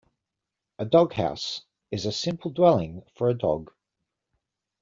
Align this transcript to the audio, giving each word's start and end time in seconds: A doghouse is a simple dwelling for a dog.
A 0.79 0.85
doghouse 0.85 1.61
is 1.91 2.07
a 2.07 2.11
simple 2.11 2.49
dwelling 2.49 3.03
for 3.17 3.29
a 3.29 3.37
dog. 3.37 3.69